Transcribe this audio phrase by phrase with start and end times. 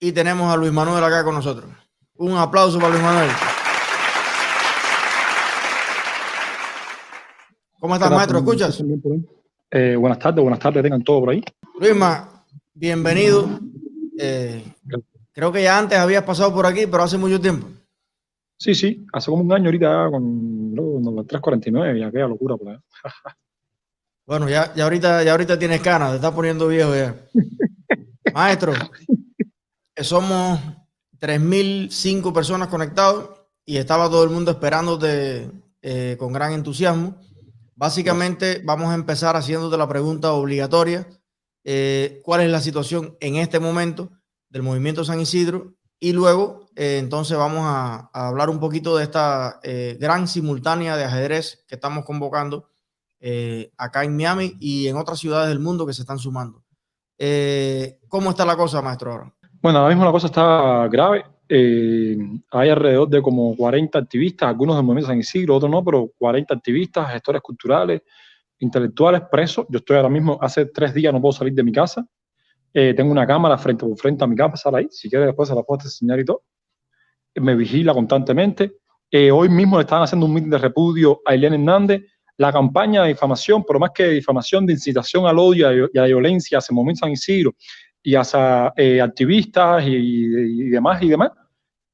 [0.00, 1.70] y tenemos a Luis Manuel acá con nosotros.
[2.16, 3.30] Un aplauso para Luis Manuel.
[7.78, 8.38] ¿Cómo estás, maestro?
[8.38, 8.82] ¿Escuchas?
[9.70, 11.42] Eh, buenas tardes, buenas tardes, tengan todo por ahí.
[11.78, 12.44] Luisma,
[12.74, 13.60] bienvenido.
[14.18, 14.64] Eh,
[15.32, 17.68] creo que ya antes habías pasado por aquí, pero hace mucho tiempo.
[18.58, 22.76] Sí, sí, hace como un año ahorita con, los 349, ya queda locura por ahí.
[24.26, 27.16] bueno, ya, ya, ahorita, ya ahorita tienes canas, te estás poniendo viejo ya.
[28.34, 28.74] Maestro,
[30.02, 30.60] somos
[31.20, 33.30] 3.005 personas conectados
[33.64, 35.50] y estaba todo el mundo esperándote
[35.82, 37.16] eh, con gran entusiasmo.
[37.80, 41.06] Básicamente vamos a empezar haciéndote la pregunta obligatoria.
[41.64, 44.10] Eh, ¿Cuál es la situación en este momento
[44.50, 45.74] del movimiento San Isidro?
[45.98, 51.04] Y luego, eh, entonces, vamos a, hablar un poquito de esta eh, gran simultánea de
[51.04, 52.68] ajedrez que estamos convocando
[53.76, 56.64] acá en Miami y en otras ciudades del mundo que se están sumando.
[58.08, 59.12] ¿Cómo está la cosa, maestro?
[59.12, 59.34] Ahora?
[59.62, 61.22] Bueno, ahora mismo la cosa está grave.
[61.46, 62.16] Eh,
[62.50, 66.54] hay alrededor de como 40 activistas, algunos del movimiento San Isidro, otros no, pero 40
[66.54, 68.00] activistas, gestores culturales,
[68.60, 69.66] intelectuales presos.
[69.68, 72.06] Yo estoy ahora mismo, hace tres días no puedo salir de mi casa.
[72.72, 74.86] Eh, tengo una cámara frente por frente a mi casa, ahí.
[74.90, 76.42] Si quieres, después se la puedo enseñar y todo.
[77.34, 78.78] Me vigila constantemente.
[79.10, 82.02] Eh, hoy mismo le estaban haciendo un meeting de repudio a Eliane Hernández.
[82.38, 86.00] La campaña de difamación, pero más que de difamación, de incitación al odio y a
[86.00, 87.54] la violencia hacia el movimiento San Isidro
[88.02, 91.30] y hacia activistas y, demás y demás,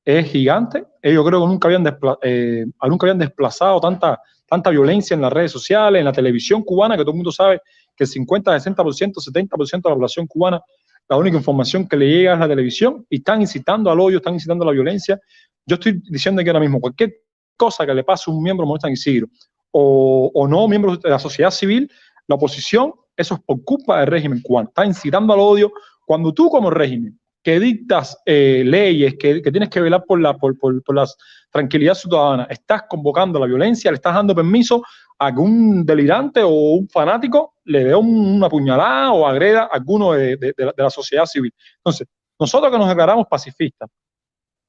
[0.04, 0.84] es gigante.
[1.02, 5.50] Ellos creo que nunca habían, eh, nunca habían desplazado tanta, tanta violencia en las redes
[5.52, 7.60] sociales, en la televisión cubana, que todo el mundo sabe
[7.96, 10.60] que el 50, 60%, 70% de la población cubana,
[11.08, 14.34] la única información que le llega es la televisión y están incitando al odio, están
[14.34, 15.18] incitando a la violencia.
[15.64, 17.14] Yo estoy diciendo que ahora mismo cualquier
[17.56, 19.28] cosa que le pase a un miembro de San Isidro
[19.70, 21.90] o, o no miembro de la sociedad civil,
[22.26, 24.68] la oposición, eso es por culpa del régimen cubano.
[24.68, 25.72] Está incitando al odio
[26.06, 30.58] cuando tú como régimen que dictas eh, leyes, que, tienes que velar por la, por,
[30.58, 31.06] por, la
[31.50, 34.82] tranquilidad ciudadana, estás convocando la violencia, le estás dando permiso
[35.18, 40.12] a que un delirante o un fanático le dé una puñalada o agreda a alguno
[40.12, 41.52] de, la, sociedad civil.
[41.76, 42.08] Entonces,
[42.38, 43.88] nosotros que nos declaramos pacifistas,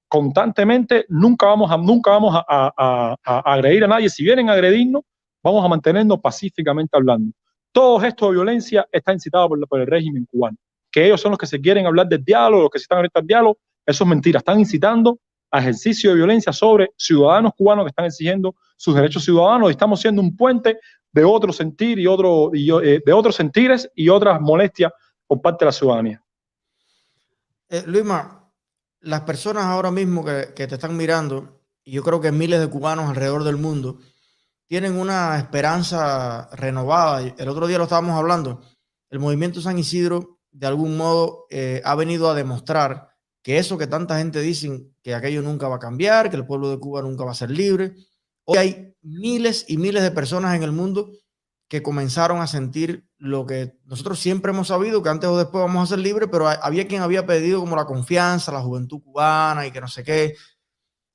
[0.08, 4.08] constantemente nunca vamos a, nunca vamos a, agredir a nadie.
[4.08, 5.02] Si vienen a agredirnos,
[5.44, 7.31] vamos a mantenernos pacíficamente hablando.
[7.72, 10.58] Todo esto de violencia está incitado por, por el régimen cubano
[10.97, 13.22] que ellos son los que se quieren hablar del diálogo, los que se están abiertos
[13.22, 14.40] al diálogo, eso es mentira.
[14.40, 15.19] Están incitando
[15.52, 20.02] a ejercicio de violencia sobre ciudadanos cubanos que están exigiendo sus derechos ciudadanos y estamos
[20.02, 20.80] siendo un puente
[21.12, 24.91] de otro sentir y otro eh, de otros sentires y otras molestias
[25.28, 26.24] por parte de la ciudadanía.
[27.69, 28.52] Eh, Luisma,
[29.02, 33.08] las personas ahora mismo que te están mirando, y yo creo que miles de cubanos
[33.08, 34.00] alrededor del mundo,
[34.66, 37.22] tienen una esperanza renovada.
[37.38, 38.62] El otro día lo estábamos hablando.
[39.12, 43.09] El movimiento San Isidro de algún modo eh, ha venido a demostrar
[43.44, 46.69] que eso que tanta gente dice, que aquello nunca va a cambiar, que el pueblo
[46.69, 47.95] de Cuba nunca va a ser libre.
[48.44, 51.12] Hoy hay miles y miles de personas en el mundo
[51.69, 55.84] que comenzaron a sentir lo que nosotros siempre hemos sabido, que antes o después vamos
[55.84, 59.72] a ser libres, pero había quien había pedido como la confianza, la juventud cubana y
[59.72, 60.35] que no sé qué.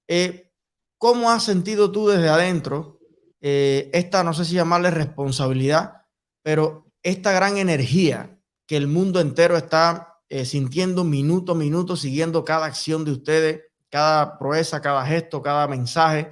[0.06, 0.52] Eh,
[0.98, 3.00] ¿Cómo has sentido tú desde adentro
[3.40, 6.04] eh, esta, no sé si llamarle responsabilidad,
[6.42, 12.44] pero esta gran energía que el mundo entero está eh, sintiendo minuto a minuto, siguiendo
[12.44, 16.30] cada acción de ustedes, cada proeza, cada gesto, cada mensaje.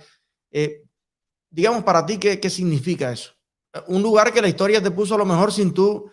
[0.51, 0.85] Eh,
[1.51, 3.33] digamos, para ti, ¿qué, ¿qué significa eso?
[3.89, 6.11] Un lugar que la historia te puso a lo mejor sin tú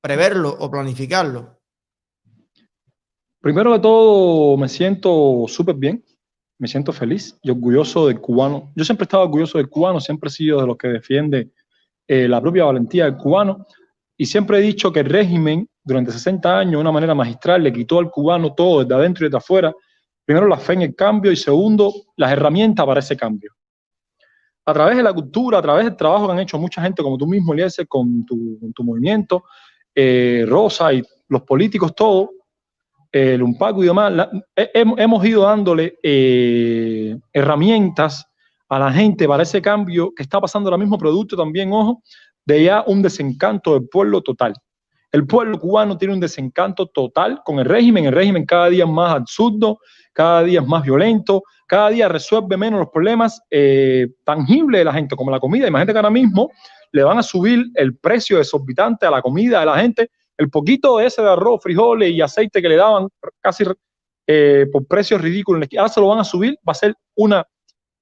[0.00, 1.58] preverlo o planificarlo.
[3.40, 6.04] Primero de todo, me siento súper bien,
[6.58, 8.72] me siento feliz y orgulloso del cubano.
[8.74, 11.50] Yo siempre he estado orgulloso del cubano, siempre he sido de los que defiende
[12.06, 13.66] eh, la propia valentía del cubano.
[14.20, 17.72] Y siempre he dicho que el régimen, durante 60 años, de una manera magistral, le
[17.72, 19.72] quitó al cubano todo, desde adentro y desde afuera.
[20.24, 23.52] Primero, la fe en el cambio y segundo, las herramientas para ese cambio.
[24.66, 27.16] A través de la cultura, a través del trabajo que han hecho mucha gente, como
[27.16, 29.44] tú mismo, Eliezer, con tu, tu movimiento,
[29.94, 32.30] eh, Rosa y los políticos, todo,
[33.12, 38.26] el Umpaco y demás, hemos ido dándole eh, herramientas
[38.68, 42.02] a la gente para ese cambio que está pasando ahora mismo, producto también, ojo,
[42.48, 44.54] de ya un desencanto del pueblo total.
[45.12, 48.90] El pueblo cubano tiene un desencanto total con el régimen, el régimen cada día es
[48.90, 49.80] más absurdo,
[50.14, 54.94] cada día es más violento, cada día resuelve menos los problemas eh, tangibles de la
[54.94, 55.68] gente, como la comida.
[55.68, 56.50] Imagínate que ahora mismo
[56.90, 61.00] le van a subir el precio desorbitante a la comida de la gente, el poquito
[61.00, 63.08] ese de arroz, frijoles y aceite que le daban
[63.42, 63.64] casi
[64.26, 67.46] eh, por precios ridículos, ahora se lo van a subir, va a ser una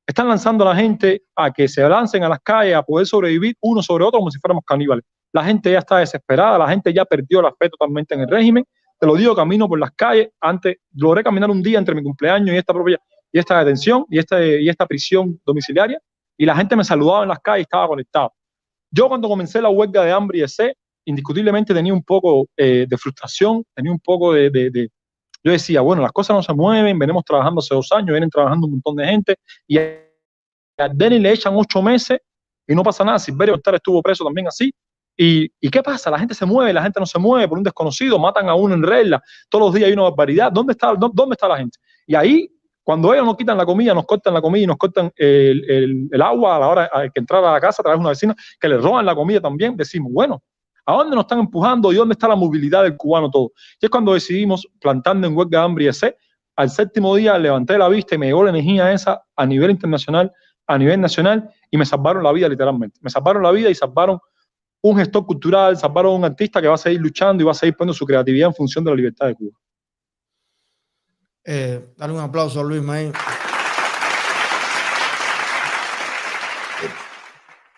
[0.06, 3.56] están lanzando a la gente a que se lancen a las calles a poder sobrevivir
[3.60, 5.04] uno sobre otro como si fuéramos caníbales.
[5.32, 8.64] La gente ya está desesperada, la gente ya perdió la fe totalmente en el régimen,
[8.98, 12.54] te lo digo, camino por las calles, antes logré caminar un día entre mi cumpleaños
[12.54, 12.98] y esta propia
[13.32, 16.00] y esta detención y esta, y esta prisión domiciliaria
[16.38, 18.32] y la gente me saludaba en las calles y estaba conectado.
[18.90, 20.72] Yo cuando comencé la huelga de hambre y de sed,
[21.04, 24.88] indiscutiblemente tenía un poco eh, de frustración, tenía un poco de, de,
[25.46, 28.66] Yo decía, bueno, las cosas no se mueven, venimos trabajando hace dos años, vienen trabajando
[28.66, 29.36] un montón de gente
[29.68, 32.18] y a Denis le echan ocho meses
[32.66, 33.20] y no pasa nada.
[33.20, 34.74] Silverio Octar estuvo preso también así.
[35.16, 36.10] ¿Y, ¿Y, qué pasa?
[36.10, 38.74] La gente se mueve, la gente no se mueve por un desconocido, matan a uno
[38.74, 40.50] en regla, todos los días hay una barbaridad.
[40.50, 41.78] ¿Dónde está, dónde está la gente?
[42.08, 42.50] Y ahí,
[42.82, 46.22] cuando ellos nos quitan la comida, nos cortan la comida y nos cortan el, el,
[46.22, 48.68] agua a la hora que entrar a la casa a través de una vecina, que
[48.68, 50.42] le roban la comida también, decimos, bueno,
[50.86, 53.52] ¿a dónde nos están empujando y dónde está la movilidad del cubano todo?
[53.80, 56.16] Y es cuando decidimos, plantando en huelga hambre y ese,
[56.54, 60.32] al séptimo día levanté la vista y me llegó la energía esa a nivel internacional
[60.66, 62.98] a nivel nacional y me salvaron la vida literalmente.
[63.02, 64.18] Me salvaron la vida y salvaron
[64.82, 67.76] un gestor cultural, salvaron un artista que va a seguir luchando y va a seguir
[67.76, 69.58] poniendo su creatividad en función de la libertad de Cuba.
[71.44, 73.12] Eh, dale un aplauso a Luis May.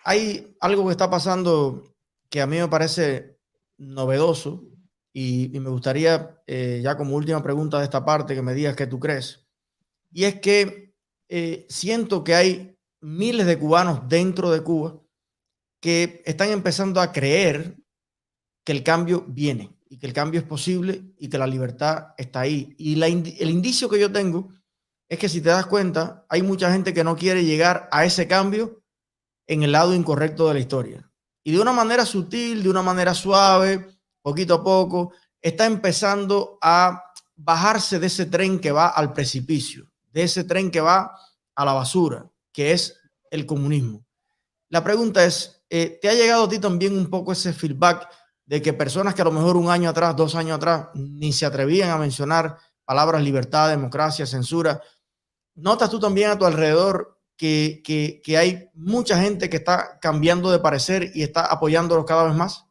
[0.03, 1.83] Hay algo que está pasando
[2.29, 3.39] que a mí me parece
[3.77, 4.67] novedoso
[5.13, 8.87] y, me gustaría, eh, ya como última pregunta de esta parte, que me digas qué
[8.87, 9.47] tú crees.
[10.11, 10.93] Y es que
[11.27, 15.01] eh, siento que hay miles de cubanos dentro de Cuba
[15.81, 17.77] que están empezando a creer
[18.65, 22.41] que el cambio viene y que el cambio es posible y que la libertad está
[22.41, 22.75] ahí.
[22.77, 24.53] Y el indicio que yo tengo
[25.07, 28.27] es que si te das cuenta, hay mucha gente que no quiere llegar a ese
[28.27, 28.83] cambio
[29.47, 31.08] en el lado incorrecto de la historia.
[31.49, 33.87] Y de una manera sutil, de una manera suave,
[34.21, 40.21] poquito a poco, está empezando a bajarse de ese tren que va al precipicio, de
[40.21, 41.11] ese tren que va
[41.55, 42.99] a la basura, que es
[43.31, 44.05] el comunismo.
[44.69, 48.07] La pregunta es, eh, ¿te ha llegado a ti también un poco ese feedback
[48.45, 51.47] de que personas que a lo mejor un año atrás, dos años atrás, ni se
[51.47, 54.79] atrevían a mencionar palabras libertad, democracia, censura,
[55.55, 60.59] notas tú también a tu alrededor que, que, hay mucha gente que está cambiando de
[60.59, 62.65] parecer y está apoyándolos cada vez más?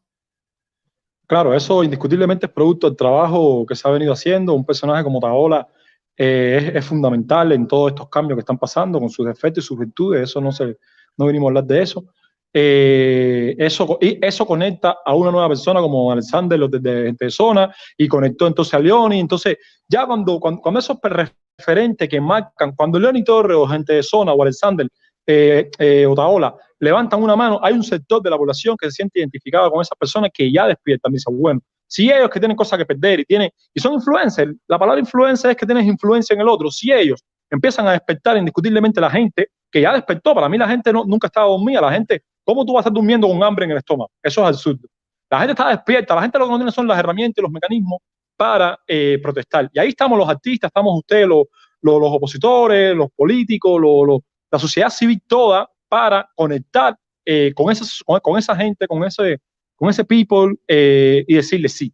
[1.27, 4.53] Claro, eso indiscutiblemente es producto del trabajo que se ha venido haciendo.
[4.53, 5.67] Un personaje como Taola
[6.15, 9.79] eh, es, fundamental en todos estos cambios que están pasando, con sus defectos y sus
[9.79, 10.77] virtudes, eso no, se,
[11.17, 12.05] no venimos a hablar de eso.
[12.53, 18.09] Eh, eso, y eso conecta a una nueva persona como Alexander de, de, zona y
[18.09, 19.21] conectó entonces a Leoni.
[19.21, 24.33] Entonces, ya cuando, cuando, esos referentes que marcan, cuando Leoni Torres o gente de zona
[24.33, 24.89] o Alexander
[25.27, 29.19] eh, eh, Otaola levantan una mano, hay un sector de la población que se siente
[29.19, 31.13] identificado con esas personas que ya despiertan.
[31.13, 34.79] Dice, bueno, si ellos que tienen cosas que perder y tienen, y son influencers, la
[34.79, 36.71] palabra influencer es que tienes influencia en el otro.
[36.71, 40.93] Si ellos empiezan a despertar indiscutiblemente la gente, que ya despertó, para mí la gente
[40.93, 43.73] no, nunca estaba dormida, la gente, ¿cómo tú vas a estar durmiendo con hambre en
[43.73, 44.11] el estómago?
[44.23, 44.89] Eso es absurdo.
[45.29, 47.51] La gente está despierta, la gente lo que no tiene son las herramientas y los
[47.51, 47.99] mecanismos
[48.39, 49.69] para eh, protestar.
[49.71, 51.45] Y ahí estamos los artistas, estamos ustedes, los,
[51.83, 58.87] los, opositores, los políticos, los, la sociedad civil toda, para conectar eh, con, esa gente,
[58.87, 59.41] con ese,
[59.77, 61.93] con ese people eh, y decirle sí.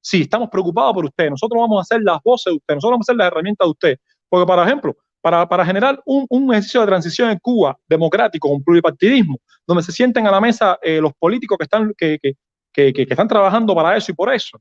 [0.00, 1.28] Sí, estamos preocupados por usted.
[1.28, 2.74] Nosotros vamos a hacer las voces de usted.
[2.74, 3.98] Nosotros vamos a hacer las herramientas de usted.
[4.30, 9.82] Porque, por ejemplo, para, generar un, ejercicio de transición en Cuba democrático, con pluripartidismo, donde
[9.82, 12.18] se sienten a la mesa eh, los políticos que están, que,
[12.74, 14.58] están trabajando para eso y por eso.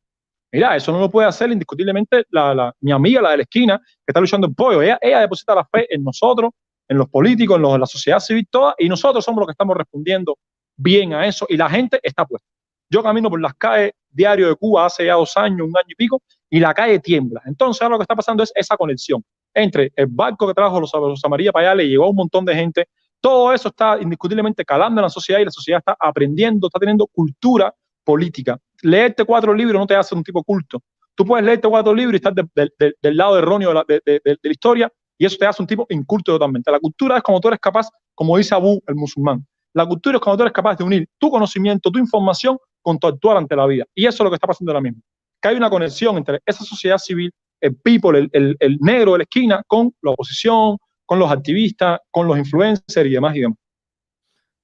[0.51, 4.03] Mira, eso no lo puede hacer indiscutiblemente la, mi amiga, la de la esquina, que
[4.07, 4.81] está luchando en pollo.
[4.81, 6.51] Ella, deposita la fe en nosotros,
[6.87, 10.37] en los políticos, en la sociedad civil toda, y nosotros somos los que estamos respondiendo
[10.75, 12.47] bien a eso, y la gente está puesta.
[12.91, 15.95] Yo camino por las calles diario de Cuba hace ya dos años, un año y
[15.95, 17.43] pico, y la calle tiembla.
[17.45, 20.91] Entonces ahora lo que está pasando es esa conexión entre el barco que trajo los,
[20.93, 22.87] los Amarillas para allá, le llegó a un montón de gente.
[23.21, 27.07] Todo eso está indiscutiblemente calando en la sociedad y la sociedad está aprendiendo, está teniendo
[27.07, 28.57] cultura política.
[28.81, 30.81] Leerte cuatro libros no te hace un tipo culto.
[31.15, 34.89] Tú puedes leerte cuatro libros y estar del lado erróneo de la, de la historia
[35.19, 36.71] y eso te hace un tipo inculto totalmente.
[36.71, 39.45] La cultura es como tú eres capaz, como dice Abu, el musulmán.
[39.73, 43.05] La cultura es cuando tú eres capaz de unir tu conocimiento, tu información con tu
[43.05, 43.85] actuar ante la vida.
[43.93, 45.01] Y eso es lo que está pasando ahora mismo.
[45.41, 49.23] Que hay una conexión entre esa sociedad civil, el people, el, el, negro de la
[49.23, 53.57] esquina, con la oposición, con los activistas, con los influencers y demás y demás.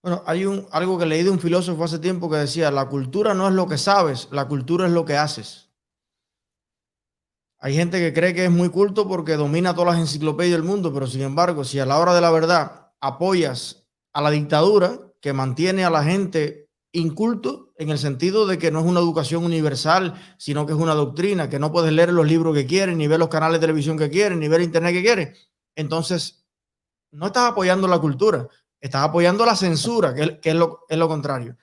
[0.01, 3.33] Bueno, hay un, algo que leí de un filósofo hace tiempo que decía, la cultura
[3.33, 5.71] no es lo que sabes, la cultura es lo que haces.
[7.57, 10.93] Hay gente que cree que es muy culto porque domina todas las enciclopedias del mundo,
[10.93, 15.33] pero sin embargo, si a la hora de la verdad apoyas a la dictadura que
[15.33, 20.13] mantiene a la gente inculto en el sentido de que no es una educación universal,
[20.37, 23.19] sino que es una doctrina, que no puedes leer los libros que quieres, ni ver
[23.19, 25.49] los canales de televisión que quieres, ni ver internet que quieres.
[25.75, 26.45] Entonces,
[27.11, 28.47] no estás apoyando la cultura,
[28.79, 31.57] estás apoyando la censura, que, es, lo, es lo contrario.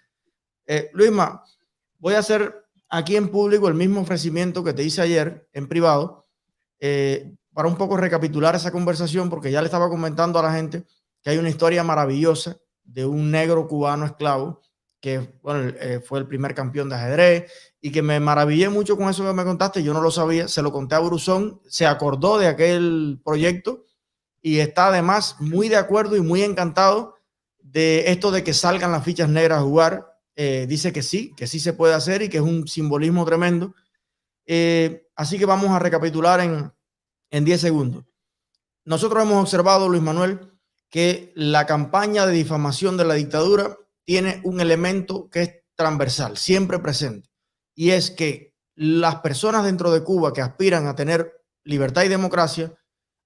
[0.66, 1.42] Eh, Luisma,
[1.98, 6.26] voy a hacer aquí en público el mismo ofrecimiento que te hice ayer en privado,
[6.78, 10.84] eh, para un poco recapitular esa conversación, porque ya le estaba comentando a la gente
[11.22, 14.60] que hay una historia maravillosa de un negro cubano esclavo
[15.02, 19.10] que bueno, eh, fue el primer campeón de ajedrez y que me maravillé mucho con
[19.10, 19.82] eso que me contaste.
[19.82, 23.84] Yo no lo sabía, se lo conté a Brusón, se acordó de aquel proyecto
[24.40, 27.16] y está además muy de acuerdo y muy encantado
[27.58, 30.06] de esto de que salgan las fichas negras a jugar.
[30.36, 33.74] Eh, dice que sí, que sí se puede hacer y que es un simbolismo tremendo.
[34.46, 36.72] Eh, así que vamos a recapitular en,
[37.32, 38.04] en 10 segundos.
[38.84, 40.52] Nosotros hemos observado, Luis Manuel,
[40.88, 46.78] que la campaña de difamación de la dictadura tiene un elemento que es transversal, siempre
[46.78, 47.28] presente,
[47.74, 51.32] y es que las personas dentro de Cuba que aspiran a tener
[51.64, 52.74] libertad y democracia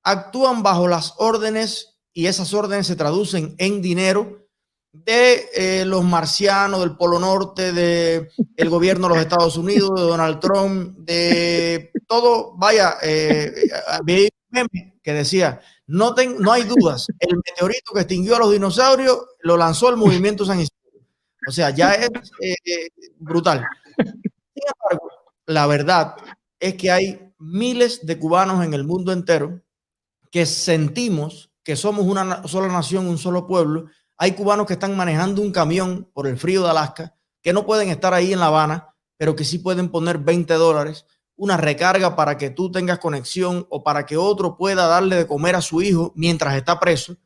[0.02, 4.46] actúan bajo las órdenes y esas órdenes se traducen en dinero
[4.92, 10.02] de eh, los marcianos del Polo Norte, de el gobierno de los Estados Unidos, de
[10.02, 13.52] Donald Trump, de todo, vaya, eh,
[15.02, 19.88] que decía, no, no hay dudas, el meteorito que extinguió a los dinosaurios lo lanzó
[19.88, 20.76] el movimiento San Isidro.
[21.48, 22.10] O sea, ya es
[22.40, 23.64] eh, brutal.
[23.96, 25.10] Sin embargo,
[25.46, 26.16] la verdad
[26.58, 29.62] es que hay miles de cubanos en el mundo entero
[30.30, 33.86] que sentimos que somos una sola nación, un solo pueblo.
[34.18, 37.88] Hay cubanos que están manejando un camión por el frío de Alaska, que no pueden
[37.88, 42.38] estar ahí en La Habana, pero que sí pueden poner 20 dólares una recarga para
[42.38, 46.12] que tú tengas conexión o para que otro pueda darle de comer a su hijo
[46.16, 47.16] mientras está preso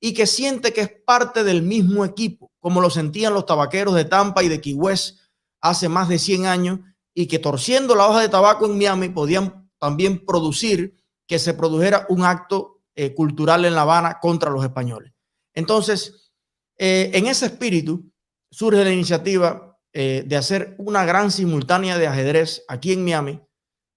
[0.00, 4.04] y que siente que es parte del mismo equipo, como lo sentían los tabaqueros de
[4.04, 5.18] Tampa y de Key West
[5.60, 6.80] hace más de 100 años
[7.14, 10.94] y que torciendo la hoja de tabaco en Miami podían también producir
[11.26, 15.12] que se produjera un acto eh, cultural en La Habana contra los españoles.
[15.54, 16.32] Entonces,
[16.78, 18.12] eh, en ese espíritu
[18.50, 23.40] surge la iniciativa eh, de hacer una gran simultánea de ajedrez aquí en Miami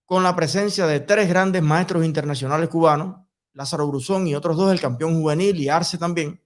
[0.09, 3.17] con la presencia de tres grandes maestros internacionales cubanos,
[3.53, 6.43] Lázaro Bruzón y otros dos, el campeón juvenil y Arce también,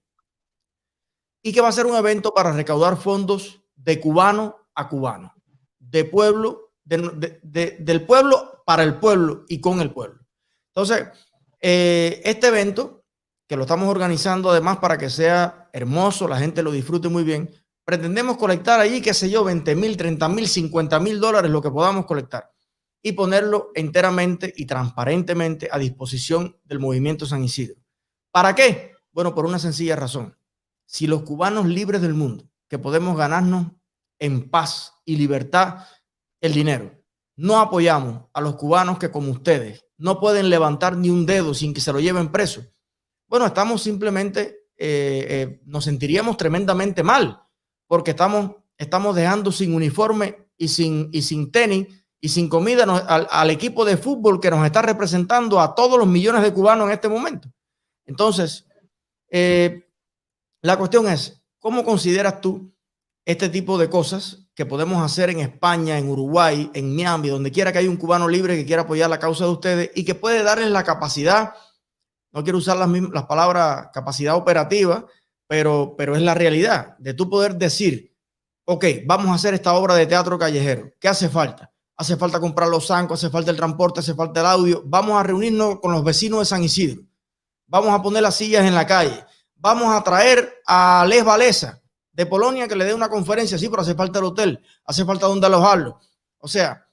[1.42, 5.34] y que va a ser un evento para recaudar fondos de cubano a cubano,
[5.80, 10.20] de pueblo, del pueblo para el pueblo y con el pueblo.
[10.76, 11.08] Entonces,
[11.62, 13.06] eh, este evento,
[13.48, 17.50] que lo estamos organizando además para que sea hermoso, la gente lo disfrute muy bien,
[17.86, 21.72] pretendemos colectar allí, qué sé yo, 20 mil, 30 mil, 50 mil dólares, lo que
[21.72, 22.53] podamos colectar
[23.04, 27.82] y ponerlo enteramente y transparentemente a disposición del movimiento San Isidro.
[28.32, 28.94] ¿Para qué?
[29.12, 30.38] Bueno, por una sencilla razón.
[30.86, 33.74] Si los cubanos libres del mundo, que podemos ganarnos
[34.20, 35.86] en paz y libertad
[36.40, 36.92] el dinero,
[37.36, 41.74] no apoyamos a los cubanos que como ustedes no pueden levantar ni un dedo sin
[41.74, 42.66] que se lo lleven preso,
[43.28, 47.42] bueno, estamos simplemente, eh, eh, nos sentiríamos tremendamente mal,
[47.88, 53.50] porque estamos, estamos dejando sin uniforme y sin, y sin tenis y sin comida al,
[53.50, 57.10] equipo de fútbol que nos está representando a todos los millones de cubanos en este
[57.10, 57.52] momento.
[58.06, 58.66] Entonces,
[59.30, 59.90] eh,
[60.62, 62.74] la cuestión es, ¿cómo consideras tú
[63.26, 67.74] este tipo de cosas que podemos hacer en España, en Uruguay, en Miami, donde quiera
[67.74, 70.44] que haya un cubano libre que quiera apoyar la causa de ustedes y que puede
[70.44, 71.56] darles la capacidad,
[72.32, 75.06] no quiero usar las, las palabras capacidad operativa,
[75.46, 78.16] pero, pero es la realidad de tú poder decir,
[78.64, 81.73] ok, vamos a hacer esta obra de teatro callejero, ¿qué hace falta?
[81.98, 84.84] Hace falta comprar los zancos, hace falta el transporte, hace falta el audio.
[84.86, 87.04] Vamos a reunirnos con los vecinos de San Isidro.
[87.68, 89.26] Vamos a poner las sillas en la calle.
[89.56, 91.82] Vamos a traer a Les Valesa
[92.12, 93.58] de Polonia que le dé una conferencia.
[93.58, 96.00] Sí, pero hace falta el hotel, hace falta donde alojarlo.
[96.38, 96.88] O sea,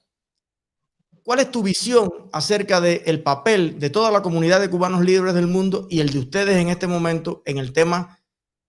[1.23, 5.47] ¿cuál es tu visión acerca del papel de toda la comunidad de cubanos libres del
[5.47, 8.19] mundo y el de ustedes en este momento en el tema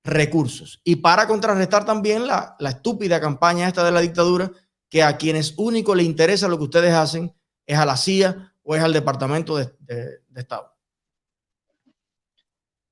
[0.05, 0.81] recursos?
[0.85, 4.51] Y para contrarrestar también la, la estúpida campaña esta de la dictadura
[4.93, 7.33] que a quienes único le interesa lo que ustedes hacen
[7.67, 9.73] es a la CIA o es al Departamento de,
[10.37, 10.71] Estado?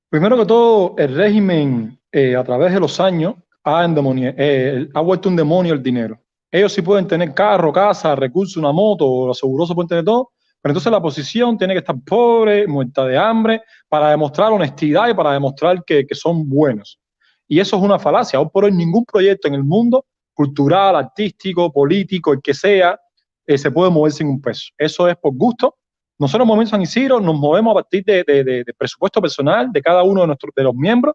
[0.08, 5.28] Primero que todo, el régimen eh, a través de los años ha, eh, ha vuelto
[5.28, 6.18] un demonio el dinero.
[6.50, 10.30] Ellos sí pueden tener carro, casa, recursos, una moto, los asegurosos pueden tener todo,
[10.62, 15.14] pero entonces la oposición tiene que estar pobre, muerta de hambre, para demostrar honestidad y
[15.14, 16.98] para demostrar que, que son buenos.
[17.46, 18.38] Y eso es una falacia.
[18.38, 20.06] Aún por hoy ningún proyecto en el mundo
[20.40, 22.98] cultural, artístico, político, el que sea,
[23.46, 24.70] eh, se puede mover sin un peso.
[24.78, 25.74] Eso es por gusto.
[26.18, 30.28] Nosotros en San Isidro, nos movemos a partir de, presupuesto personal de cada uno de,
[30.28, 31.14] nuestros, de los miembros.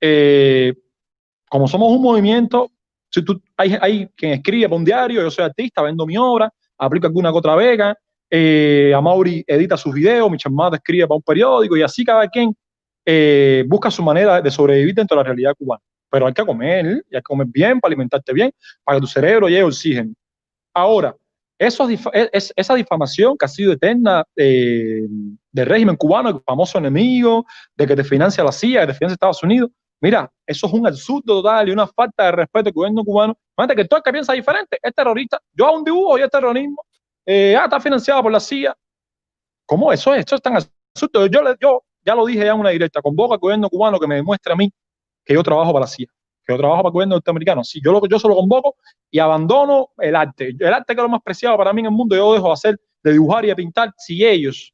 [0.00, 0.72] Eh,
[1.48, 2.70] como somos un movimiento,
[3.10, 3.24] si
[3.56, 6.48] hay, hay quien escribe para un diario, yo soy artista, vendo mi obra,
[6.78, 7.96] aplico alguna que otra vega,
[8.30, 12.54] eh, Mauri edita sus videos, mi chamada escribe para un periódico y así cada quien
[13.04, 17.04] eh, busca su manera de sobrevivir dentro de la realidad cubana pero hay que comer,
[17.10, 18.52] y hay que comer bien para alimentarte bien,
[18.84, 20.12] para que tu cerebro llegue oxígeno.
[20.74, 21.14] Ahora,
[21.58, 25.06] eso, es, esa difamación que ha sido eterna eh,
[25.52, 27.44] del régimen cubano, el famoso enemigo,
[27.76, 30.86] de que te financia la CIA, que te financia Estados Unidos, mira, eso es un
[30.86, 33.36] absurdo total y una falta de respeto al gobierno cubano.
[33.58, 35.38] Imagínate que todo el que piensa diferente es terrorista.
[35.52, 36.82] Yo hago un dibujo y es terrorismo.
[37.26, 38.74] Eh, ah, está financiado por la CIA.
[39.66, 40.24] ¿Cómo eso es?
[40.24, 41.26] Eso es tan absurdo.
[41.26, 44.54] Yo, ya lo dije ya en una directa, convoco al gobierno cubano que me demuestre
[44.54, 44.72] a mí
[45.30, 46.08] que yo trabajo para la CIA
[46.44, 47.62] que yo trabajo para el gobierno norteamericano.
[47.62, 48.74] Sí, yo, lo, yo solo convoco
[49.10, 50.54] y abandono el arte.
[50.58, 52.52] El arte que es lo más preciado para mí en el mundo, yo dejo de
[52.52, 54.72] hacer, de dibujar y de pintar si ellos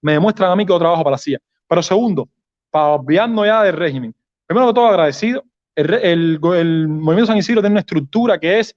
[0.00, 1.38] me demuestran a mí que yo trabajo para la CIA.
[1.68, 2.28] Pero segundo,
[2.70, 4.14] para olvidarnos ya del régimen.
[4.46, 5.44] Primero que todo, agradecido.
[5.74, 8.74] El, el, movimiento San Isidro tiene una estructura que es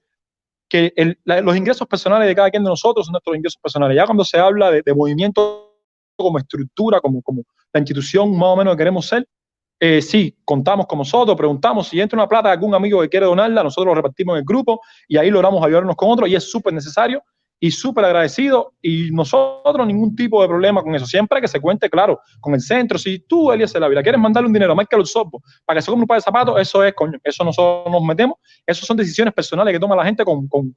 [0.68, 0.92] que
[1.24, 3.96] los ingresos personales de cada quien de nosotros son nuestros ingresos personales.
[3.96, 5.72] Ya cuando se habla de, de movimiento
[6.16, 9.26] como estructura, como, como la institución más o menos que queremos ser,
[9.80, 13.26] eh, sí, contamos con nosotros, preguntamos si entra una plata de algún amigo que quiere
[13.26, 16.50] donarla, nosotros lo repartimos en el grupo y ahí logramos ayudarnos con otros y es
[16.50, 17.22] súper necesario
[17.60, 21.06] y súper agradecido y nosotros ningún tipo de problema con eso.
[21.06, 22.98] Siempre que se cuente claro con el centro.
[22.98, 26.02] Si tú, Elías Ávila, quieres mandarle un dinero a los Sopo para que se compre
[26.02, 28.36] un par de zapatos, eso es, coño, eso nosotros nos metemos.
[28.66, 30.74] Esas son decisiones personales que toma la gente con, con,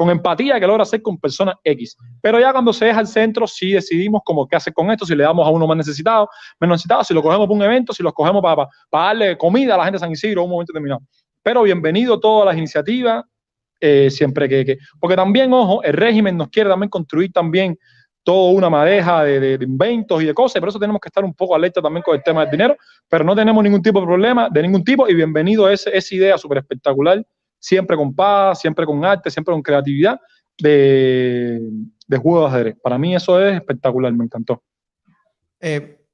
[0.00, 1.94] con empatía que logra hacer con personas X.
[2.22, 5.14] Pero ya cuando se deja el centro, sí decidimos como qué hacer con esto, si
[5.14, 6.26] le damos a uno más necesitado,
[6.58, 9.74] menos necesitado, si lo cogemos para un evento, si lo cogemos para, para, darle comida
[9.74, 11.02] a la gente de San Isidro en un momento determinado.
[11.42, 13.26] Pero bienvenido todas las iniciativas,
[13.78, 17.78] eh, siempre que, que, Porque también, ojo, el régimen nos quiere también construir también
[18.22, 21.22] toda una madeja de, de, inventos y de cosas, y por eso tenemos que estar
[21.22, 22.74] un poco alerta también con el tema del dinero,
[23.06, 26.38] pero no tenemos ningún tipo de problema, de ningún tipo, y bienvenido a esa idea
[26.38, 27.22] súper espectacular
[27.60, 30.18] siempre con paz, siempre con arte, siempre con creatividad
[30.58, 31.60] de,
[32.08, 32.76] de juego de ajedrez.
[32.82, 34.62] Para mí eso es espectacular, me encantó.
[35.60, 36.04] Eh,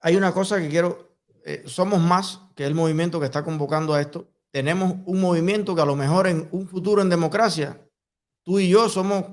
[0.00, 4.00] hay una cosa que quiero, eh, somos más que el movimiento que está convocando a
[4.00, 4.28] esto.
[4.50, 7.78] Tenemos un movimiento que a lo mejor en un futuro en democracia,
[8.44, 9.24] tú y yo somos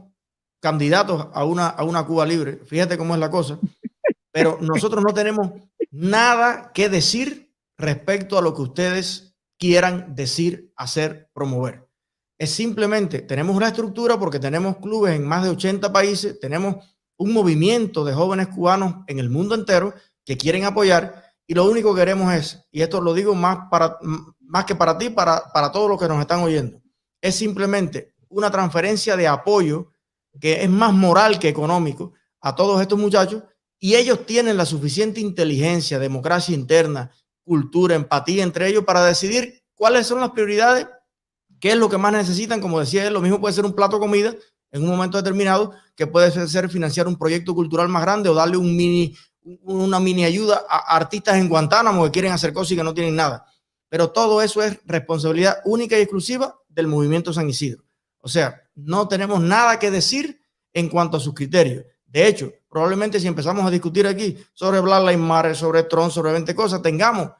[0.60, 2.58] candidatos a una, a una Cuba libre.
[2.66, 3.60] Fíjate cómo es la cosa.
[4.32, 5.52] Pero nosotros no tenemos
[5.92, 11.88] nada que decir respecto a lo que ustedes quieran decir, hacer, promover.
[12.38, 16.86] Es simplemente, tenemos una estructura porque tenemos clubes en más de 80 países, tenemos
[17.18, 19.94] un movimiento de jóvenes cubanos en el mundo entero
[20.26, 23.98] que quieren apoyar y lo único que queremos es, y esto lo digo más, para,
[24.42, 26.82] más que para ti, para, para todos los que nos están oyendo,
[27.22, 29.92] es simplemente una transferencia de apoyo
[30.40, 33.44] que es más moral que económico a todos estos muchachos
[33.80, 37.12] y ellos tienen la suficiente inteligencia, democracia interna
[37.46, 40.88] cultura, empatía entre ellos para decidir cuáles son las prioridades,
[41.60, 42.60] qué es lo que más necesitan.
[42.60, 44.36] Como decía lo mismo puede ser un plato de comida
[44.72, 48.58] en un momento determinado, que puede ser financiar un proyecto cultural más grande o darle
[48.58, 49.16] un mini,
[49.64, 53.16] una mini ayuda a artistas en Guantánamo que quieren hacer cosas y que no tienen
[53.16, 53.46] nada.
[53.88, 57.86] Pero todo eso es responsabilidad única y exclusiva del movimiento San Isidro.
[58.20, 60.42] O sea, no tenemos nada que decir
[60.74, 61.86] en cuanto a sus criterios.
[62.06, 66.54] De hecho, probablemente si empezamos a discutir aquí sobre Black Lives sobre Tron, sobre 20
[66.54, 67.32] cosas, tengamos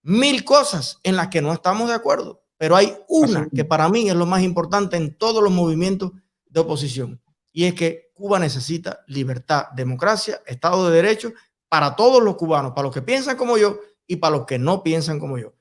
[0.00, 2.42] mil cosas en las que no estamos de acuerdo.
[2.56, 6.12] Pero hay una que para mí es lo más importante en todos los movimientos
[6.46, 7.20] de oposición.
[7.52, 11.34] Y es que Cuba necesita libertad, democracia, Estado de Derecho
[11.68, 14.82] para todos los cubanos, para los que piensan como yo y para los que no
[14.82, 15.52] piensan como yo.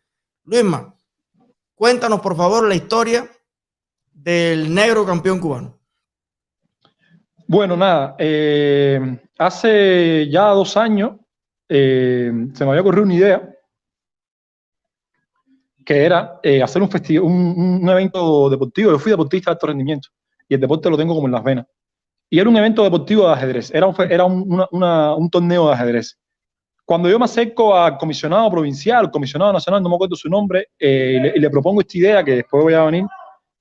[0.45, 0.95] Luisma,
[1.75, 3.29] cuéntanos por favor la historia
[4.13, 5.80] del negro campeón cubano.
[7.53, 11.17] Bueno, nada, eh, hace ya dos años
[11.67, 13.49] eh, se me había ocurrido una idea
[15.85, 18.91] que era eh, hacer un, evento deportivo.
[18.91, 20.07] Yo fui deportista de alto rendimiento
[20.47, 21.65] y el deporte lo tengo como en las venas.
[22.29, 26.17] Y era un evento deportivo de ajedrez, era un, era un torneo de ajedrez.
[26.85, 31.37] Cuando yo me acerco al comisionado provincial, comisionado nacional, no me acuerdo su nombre, y
[31.37, 33.03] le, propongo esta idea, que después voy a venir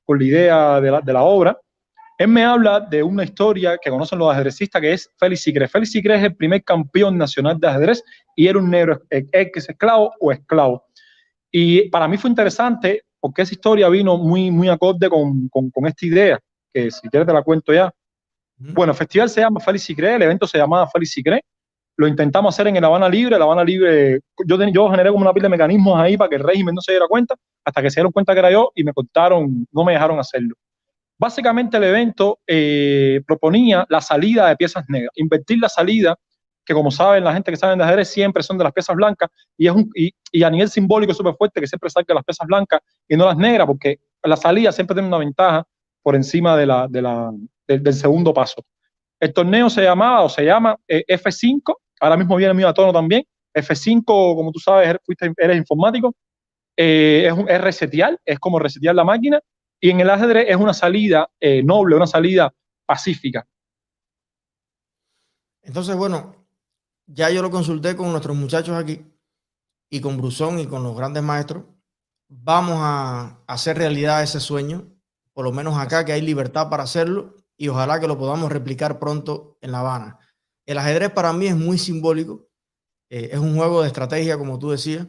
[0.05, 1.59] con la idea de la obra,
[2.21, 5.67] él me habla de una historia que conocen los ajedrecistas que es Félix Sicré.
[5.67, 8.05] Félix es el primer campeón nacional de ajedrez
[8.37, 10.85] y era un negro ex esclavo o esclavo.
[11.51, 15.87] Y para mí fue interesante porque esa historia vino muy, muy acorde con, con, con
[15.87, 16.39] esta idea,
[16.75, 17.91] que si quieres te la cuento ya.
[18.59, 21.43] Bueno, el festival se llama Félix Sicré, el evento se llamaba Félix Sicré.
[21.97, 23.39] Lo intentamos hacer en el Habana Libre.
[23.39, 26.43] La Habana Libre, yo, yo generé como una pila de mecanismos ahí para que el
[26.43, 28.93] régimen no se diera cuenta, hasta que se dieron cuenta que era yo y me
[28.93, 30.55] cortaron, no me dejaron hacerlo.
[31.21, 36.17] Básicamente el evento eh, proponía la salida de piezas negras, invertir la salida,
[36.65, 39.29] que como saben la gente que sabe de ajedrez siempre son de las piezas blancas,
[39.59, 42.47] y, es un, y, a nivel simbólico es súper fuerte que siempre salga las piezas
[42.47, 45.63] blancas y no las negras, porque la salida siempre tiene una ventaja
[46.03, 47.31] por encima de la, de la,
[47.69, 48.65] de, del segundo paso.
[49.21, 52.95] El torneo se llamaba o se llama eh, F5, ahora mismo viene mío a tono
[52.95, 53.25] también.
[53.53, 54.97] F5, como tú sabes,
[55.37, 56.15] eres informático,
[56.79, 59.39] eh, es, un, es resetear, es como resetear la máquina
[59.81, 62.55] Y en el ajedrez es una salida eh, noble, una salida
[62.87, 63.47] pacífica.
[65.63, 66.37] Entonces, bueno,
[67.07, 69.05] ya yo lo consulté con nuestros muchachos aquí
[69.91, 71.65] y con Brusón y con los grandes maestros.
[72.29, 74.87] Vamos a hacer realidad ese sueño,
[75.33, 78.99] por lo menos acá que hay libertad para hacerlo y ojalá que lo podamos replicar
[78.99, 80.19] pronto en La Habana.
[80.67, 82.49] El ajedrez para mí es muy simbólico,
[83.11, 85.07] eh, es un juego de estrategia, como tú decías,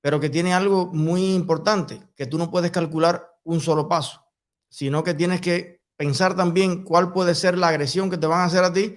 [0.00, 4.24] pero que tiene algo muy importante, que tú no puedes calcular un solo paso,
[4.68, 8.44] sino que tienes que pensar también cuál puede ser la agresión que te van a
[8.44, 8.96] hacer a ti.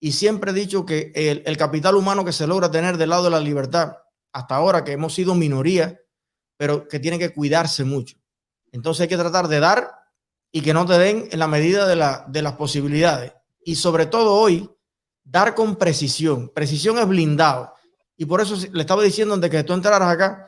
[0.00, 3.30] Y siempre he dicho que el, capital humano que se logra tener del lado de
[3.30, 3.96] la libertad,
[4.32, 6.00] hasta ahora que hemos sido minoría,
[6.56, 8.16] pero que tiene que cuidarse mucho.
[8.70, 9.90] Entonces hay que tratar de dar
[10.52, 11.96] y que no te den en la medida de,
[12.28, 13.32] de las posibilidades.
[13.64, 14.70] Y sobre todo hoy,
[15.24, 16.50] dar con precisión.
[16.54, 17.74] Precisión es blindado.
[18.16, 20.46] Y por eso le estaba diciendo antes que tú entraras acá,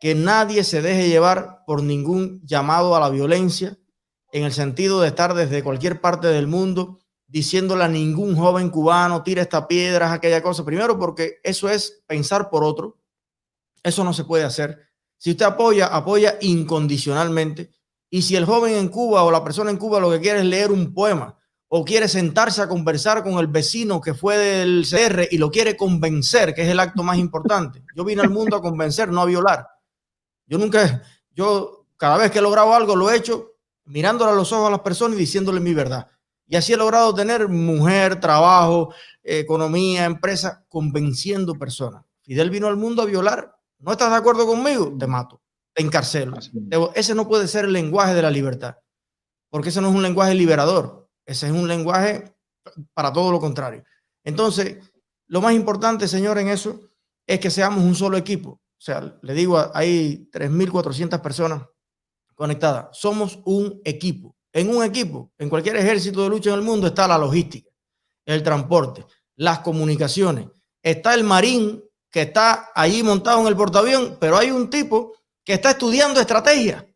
[0.00, 3.78] que nadie se deje llevar por ningún llamado a la violencia,
[4.32, 9.22] en el sentido de estar desde cualquier parte del mundo diciéndole a ningún joven cubano,
[9.22, 10.64] tira esta piedra, aquella cosa.
[10.64, 12.98] Primero porque eso es pensar por otro.
[13.82, 14.78] Eso no se puede hacer.
[15.18, 17.70] Si usted apoya, apoya incondicionalmente.
[18.10, 20.46] Y si el joven en Cuba o la persona en Cuba lo que quiere es
[20.46, 21.36] leer un poema
[21.70, 25.76] o quiere sentarse a conversar con el vecino que fue del CR y lo quiere
[25.76, 27.84] convencer, que es el acto más importante.
[27.94, 29.66] Yo vine al mundo a convencer, no a violar.
[30.48, 33.52] Yo nunca, yo cada vez que he logrado algo lo he hecho
[33.84, 36.08] mirándole a los ojos a las personas y diciéndole mi verdad.
[36.46, 42.04] Y así he logrado tener mujer, trabajo, economía, empresa, convenciendo personas.
[42.22, 43.54] Fidel vino al mundo a violar.
[43.78, 44.94] ¿No estás de acuerdo conmigo?
[44.98, 45.40] Te mato,
[45.74, 46.36] te encarcelo.
[46.94, 48.76] Ese no puede ser el lenguaje de la libertad,
[49.50, 51.08] porque ese no es un lenguaje liberador.
[51.26, 52.34] Ese es un lenguaje
[52.94, 53.84] para todo lo contrario.
[54.24, 54.78] Entonces,
[55.26, 56.80] lo más importante, señor, en eso
[57.26, 58.60] es que seamos un solo equipo.
[58.78, 61.62] O sea, le digo, hay 3.400 personas
[62.34, 62.88] conectadas.
[62.92, 64.36] Somos un equipo.
[64.52, 67.70] En un equipo, en cualquier ejército de lucha en el mundo está la logística,
[68.24, 69.04] el transporte,
[69.36, 70.46] las comunicaciones.
[70.82, 75.12] Está el marín que está allí montado en el portaavión, pero hay un tipo
[75.44, 76.86] que está estudiando estrategia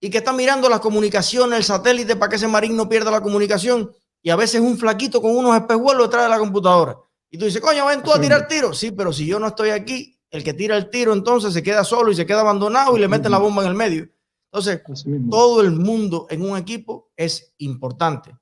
[0.00, 3.20] y que está mirando las comunicaciones, el satélite para que ese marín no pierda la
[3.20, 3.90] comunicación.
[4.22, 6.96] Y a veces un flaquito con unos espejuelos detrás de la computadora.
[7.30, 8.72] Y tú dices, coño, ven tú a tirar tiro.
[8.74, 11.84] Sí, pero si yo no estoy aquí, el que tira el tiro entonces se queda
[11.84, 14.08] solo y se queda abandonado y le meten la bomba en el medio.
[14.52, 14.82] Entonces,
[15.30, 18.34] todo el mundo en un equipo es importante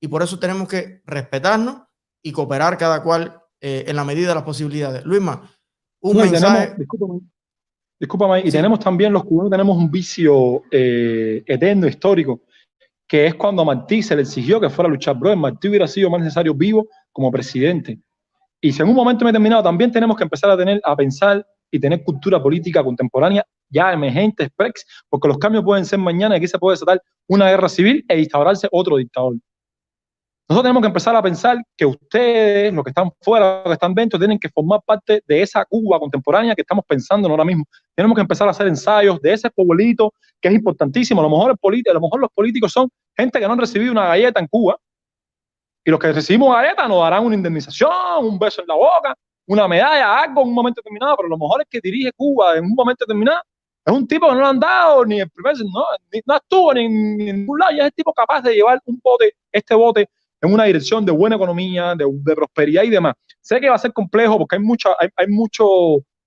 [0.00, 1.82] y por eso tenemos que respetarnos
[2.22, 5.04] y cooperar cada cual eh, en la medida de las posibilidades.
[5.04, 5.48] Luisma,
[6.00, 6.74] un mensaje.
[7.98, 12.40] discúlpame, y tenemos también, los cubanos tenemos un vicio eh, eterno, histórico,
[13.06, 15.16] que es cuando a Martí se le exigió que fuera a luchar.
[15.16, 18.00] Bro, Martí hubiera sido más necesario vivo como presidente.
[18.64, 21.80] Y si en un momento determinado también tenemos que empezar a tener, a pensar y
[21.80, 24.50] tener cultura política contemporánea ya emergente,
[25.08, 28.20] porque los cambios pueden ser mañana y aquí se puede desatar una guerra civil e
[28.20, 29.34] instaurarse otro dictador.
[30.48, 33.94] Nosotros tenemos que empezar a pensar que ustedes, los que están fuera, los que están
[33.94, 37.64] dentro, tienen que formar parte de esa Cuba contemporánea que estamos pensando ahora mismo.
[37.96, 41.20] Tenemos que empezar a hacer ensayos de ese pueblito que es importantísimo.
[41.20, 44.06] A lo mejor, a lo mejor los políticos son gente que no han recibido una
[44.08, 44.76] galleta en Cuba
[45.84, 47.90] y los que recibimos galletas nos darán una indemnización,
[48.24, 49.14] un beso en la boca,
[49.46, 52.64] una medalla, algo en un momento determinado, pero lo mejor es que dirige Cuba en
[52.64, 53.42] un momento determinado
[53.84, 55.84] es un tipo que no lo han dado ni el primer, no,
[56.26, 59.34] no estuvo ni en, ningún lado, y es el tipo capaz de llevar un bote,
[59.50, 60.08] este bote,
[60.40, 63.14] en una dirección de buena economía, de, prosperidad y demás.
[63.40, 65.66] Sé que va a ser complejo porque hay, mucha, hay, mucho,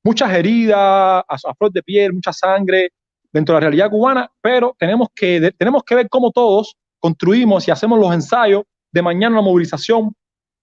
[0.03, 2.89] muchas heridas a, flor de piel, mucha sangre
[3.31, 7.71] dentro de la realidad cubana, pero tenemos que, tenemos que ver cómo todos construimos y
[7.71, 8.63] hacemos los ensayos
[8.95, 10.15] de mañana una movilización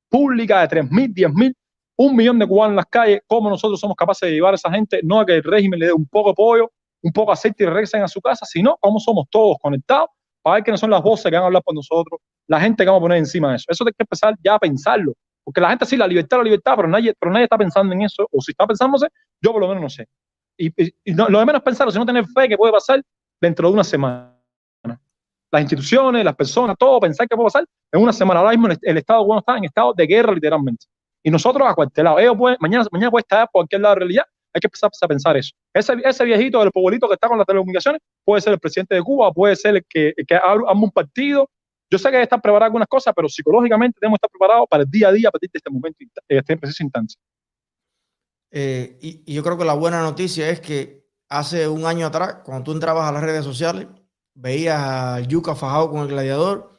[0.08, 1.54] pública de 3.000, 10.000,
[1.98, 4.70] un millón de cubanos en las calles, cómo nosotros somos capaces de llevar a esa
[4.70, 7.34] gente, no a que el régimen le dé un poco de apoyo, un poco de
[7.34, 10.08] aceite y regresen a su casa, sino cómo somos todos conectados
[10.40, 12.88] para ver no son las voces que van a hablar por nosotros, la gente que
[12.88, 13.66] vamos a poner encima de eso.
[13.68, 15.12] Eso hay que empezar ya a pensarlo,
[15.44, 18.00] porque la gente sí, la libertad, la libertad, pero nadie, pero nadie está pensando en
[18.00, 19.08] eso, o si está pensándose,
[19.42, 20.08] yo por lo menos no sé.
[20.56, 20.72] Y,
[21.12, 23.02] lo de menos pensarlo, sino tener fe que puede pasar
[23.40, 24.38] dentro de una semana.
[25.52, 28.40] Las instituciones, las personas, todo pensar que puede pasar en una semana.
[28.40, 30.86] Ahora mismo el, Estado bueno está en estado de guerra literalmente.
[31.22, 32.20] Y nosotros acuartelados.
[32.20, 34.24] Ellos pueden, mañana, mañana puede estar por cualquier lado de la realidad
[34.54, 35.52] hay que empezar a pensar eso.
[35.72, 39.32] Ese, viejito del pueblito que está con las telecomunicaciones puede ser el presidente de Cuba,
[39.32, 40.38] puede ser el que, el que
[40.74, 41.48] un partido.
[41.90, 44.90] Yo sé que están preparados algunas cosas, pero psicológicamente tenemos que estar preparados para el
[44.90, 47.14] día a día a partir de este momento, de este preciso instante.
[48.50, 52.64] Eh, y, yo creo que la buena noticia es que hace un año atrás, cuando
[52.64, 53.88] tú entrabas a las redes sociales,
[54.34, 56.71] veías a Yuca fajado con el gladiador,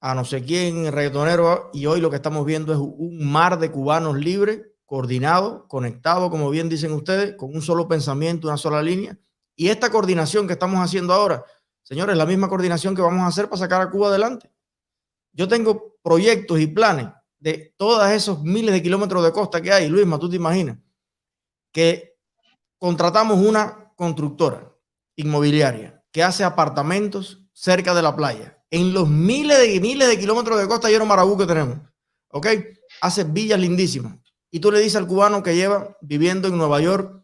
[0.00, 3.70] a no sé quién, reggaetonero, y hoy lo que estamos viendo es un mar de
[3.70, 9.18] cubanos libres coordinado, conectado, como bien dicen ustedes, con un solo pensamiento, una sola línea.
[9.54, 11.44] Y esta coordinación que estamos haciendo ahora,
[11.90, 14.48] Señores, la misma coordinación que vamos a hacer para sacar a Cuba adelante.
[15.32, 17.08] Yo tengo proyectos y planes
[17.40, 19.88] de todos esos miles de kilómetros de costa que hay.
[19.88, 20.78] Luisma, tú te imaginas
[21.72, 22.16] que
[22.78, 24.72] contratamos una constructora
[25.16, 30.58] inmobiliaria que hace apartamentos cerca de la playa, en los miles de miles de kilómetros
[30.58, 31.78] de costa lleno Marabú que tenemos.
[32.30, 32.46] ¿Ok?
[33.02, 34.16] Hace villas lindísimas.
[34.50, 37.22] Y tú le dices al cubano que lleva viviendo en Nueva York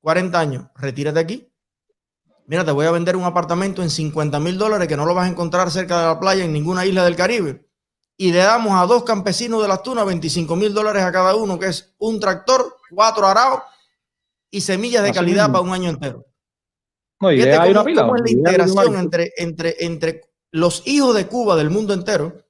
[0.00, 1.52] 40 años, retírate aquí.
[2.46, 5.26] Mira, te voy a vender un apartamento en 50 mil dólares que no lo vas
[5.26, 7.68] a encontrar cerca de la playa en ninguna isla del Caribe.
[8.16, 11.60] Y le damos a dos campesinos de las tunas 25 mil dólares a cada uno,
[11.60, 13.62] que es un tractor, cuatro araos
[14.50, 16.24] y semillas de calidad para un año entero.
[17.20, 21.70] No, y hay una pila, la integración entre, entre, entre los hijos de Cuba del
[21.70, 22.44] mundo entero,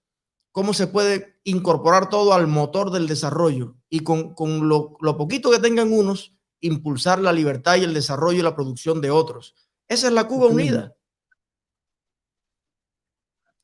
[0.50, 5.50] cómo se puede incorporar todo al motor del desarrollo y con, con lo, lo, poquito
[5.50, 9.54] que tengan unos, impulsar la libertad y el desarrollo y la producción de otros.
[9.88, 10.96] Esa es la Cuba unida.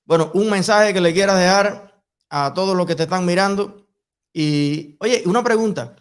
[0.04, 3.88] Bueno, un mensaje que le quieras dejar a todos los que te están mirando.
[4.32, 5.96] Y, oye, una pregunta.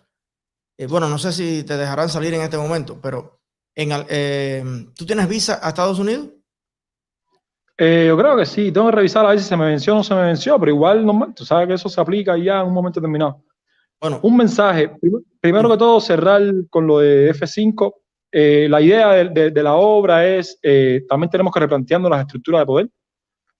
[0.78, 3.41] Eh, bueno, no sé si te dejarán salir en este momento, pero
[3.76, 4.64] en, eh,
[4.96, 6.30] ¿tú tienes visa a Estados Unidos?
[7.78, 9.98] Eh, yo creo que sí, tengo que revisar a ver si se me venció o
[9.98, 12.68] no se me venció, pero igual no, tú sabes que eso se aplica ya en
[12.68, 13.44] un momento determinado.
[14.00, 14.92] Bueno, un mensaje.
[15.40, 17.94] Primero que todo, cerrar con lo de F5.
[18.32, 22.66] Eh, la idea de, la obra es, eh, también tenemos que replanteando las estructuras de
[22.66, 22.90] poder.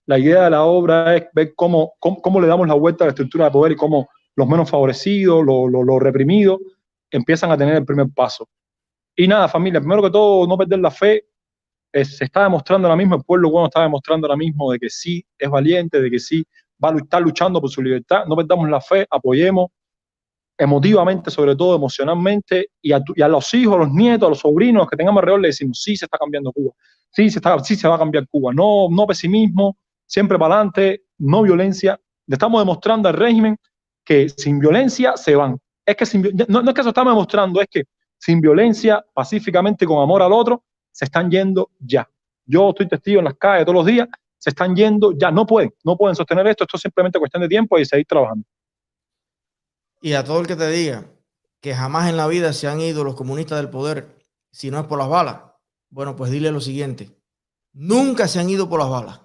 [0.06, 3.10] La idea de la obra es ver cómo, cómo, le damos la vuelta a la
[3.10, 6.58] estructura de poder y cómo los menos favorecidos, los, los, reprimidos,
[7.10, 8.48] empiezan a tener el primer paso.
[9.16, 11.24] Y nada, familia, primero que todo, no perder la fe.
[11.92, 15.24] se está demostrando ahora mismo, el pueblo bueno está demostrando ahora mismo de que sí
[15.38, 16.44] es valiente, de que sí
[16.82, 18.24] va a estar luchando por su libertad.
[18.26, 19.68] No perdamos la fe, apoyemos,
[20.58, 24.96] emotivamente, sobre todo emocionalmente, y a, los hijos, a los nietos, a los sobrinos que
[24.96, 26.72] tengamos alrededor, le decimos, sí se está cambiando Cuba,
[27.10, 31.04] sí se, está, sí se va a cambiar Cuba, no, no pesimismo, siempre para adelante,
[31.18, 32.00] no violencia.
[32.26, 33.56] Le estamos demostrando al régimen
[34.04, 35.58] que sin violencia se van.
[35.84, 37.84] Es que no, es que eso estamos demostrando, es que
[38.22, 42.08] sin violencia, pacíficamente, con amor al otro, se están yendo ya.
[42.44, 44.08] Yo estoy testigo en las calles todos los días,
[44.38, 47.48] se están yendo ya, no pueden, no pueden sostener esto, esto es simplemente cuestión de
[47.48, 48.46] tiempo y seguir trabajando.
[50.00, 51.04] Y a todo el que te diga
[51.60, 54.16] que jamás en la vida se han ido los comunistas del poder
[54.52, 55.40] si no es por las balas,
[55.90, 57.10] bueno, pues dile lo siguiente,
[57.72, 59.20] nunca se han ido por las balas.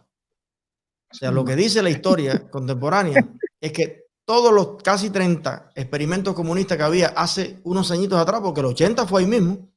[1.11, 3.27] O sea, lo que dice la historia contemporánea
[3.61, 8.59] es que todos los casi 30 experimentos comunistas que había hace unos añitos atrás, porque
[8.59, 9.69] el 80 fue ahí mismo,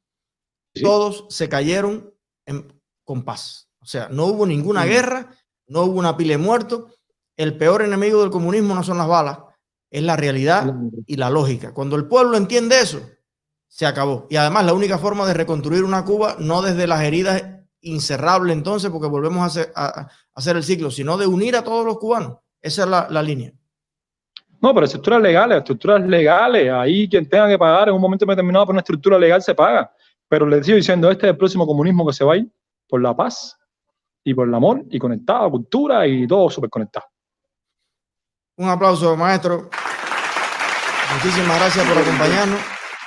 [0.82, 2.12] todos se cayeron
[2.46, 2.66] en,
[3.04, 3.70] con paz.
[3.78, 5.30] O sea, no hubo ninguna guerra,
[5.68, 6.92] no hubo una pila de muertos.
[7.36, 9.38] El peor enemigo del comunismo no son las balas,
[9.88, 10.74] es la realidad
[11.06, 11.72] y la lógica.
[11.72, 13.00] Cuando el pueblo entiende eso,
[13.68, 14.26] se acabó.
[14.30, 17.40] Y además la única forma de reconstruir una Cuba, no desde las heridas
[17.82, 21.86] incerrables entonces, porque volvemos a hacer, a, hacer, el ciclo, sino de unir a todos
[21.86, 22.38] los cubanos.
[22.60, 23.54] Esa es la, la línea.
[24.60, 28.66] No, pero estructuras legales, estructuras legales, ahí quien tenga que pagar en un momento determinado
[28.66, 29.90] por una estructura legal se paga.
[30.28, 32.50] Pero les sigo diciendo, este es el próximo comunismo que se va a ir
[32.86, 33.58] por la paz
[34.22, 37.06] y por el amor y conectado, cultura y todo súper conectado.
[38.56, 39.70] Un aplauso, maestro.
[41.14, 42.60] Muchísimas gracias por acompañarnos.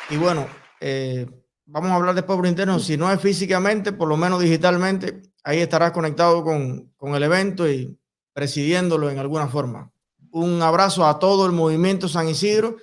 [0.09, 0.47] Y bueno,
[0.81, 1.27] eh,
[1.65, 2.79] vamos a hablar después por interno.
[2.79, 7.69] Si no es físicamente, por lo menos digitalmente, ahí estarás conectado con, con el evento
[7.69, 7.95] y
[8.33, 9.92] presidiéndolo en alguna forma.
[10.33, 12.77] Un abrazo a todo el movimiento San Isidro.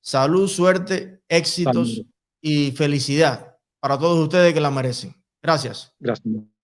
[0.00, 2.02] Salud, suerte, éxitos
[2.40, 5.14] y felicidad para todos ustedes que la merecen.
[5.42, 5.92] Gracias.
[6.00, 6.55] Gracias.